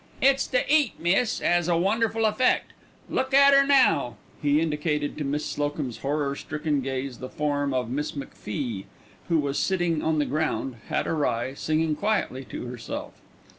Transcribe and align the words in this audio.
"It's 0.19 0.47
the 0.47 0.63
'eat, 0.67 0.99
miss, 0.99 1.41
'as 1.41 1.67
a 1.67 1.77
wonderful 1.77 2.25
effect. 2.25 2.73
Look 3.07 3.35
at 3.35 3.53
'er 3.53 3.63
now." 3.63 4.15
He 4.41 4.59
indicated 4.59 5.15
to 5.19 5.23
Miss 5.23 5.45
Slocum's 5.45 5.99
horror 5.99 6.35
stricken 6.35 6.81
gaze 6.81 7.19
the 7.19 7.29
form 7.29 7.71
of 7.71 7.91
Miss 7.91 8.13
McFie, 8.13 8.85
who 9.29 9.37
was 9.37 9.59
sitting 9.59 10.01
on 10.01 10.17
the 10.17 10.25
ground, 10.25 10.77
hat 10.87 11.05
awry, 11.07 11.53
singing 11.53 11.95
quietly 11.95 12.43
to 12.45 12.65
herself. 12.65 13.13